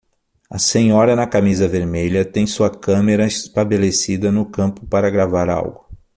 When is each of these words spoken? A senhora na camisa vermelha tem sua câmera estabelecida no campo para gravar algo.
A 0.49 0.57
senhora 0.57 1.15
na 1.15 1.27
camisa 1.27 1.67
vermelha 1.67 2.25
tem 2.25 2.47
sua 2.47 2.71
câmera 2.71 3.27
estabelecida 3.27 4.31
no 4.31 4.49
campo 4.49 4.83
para 4.87 5.11
gravar 5.11 5.47
algo. 5.47 5.85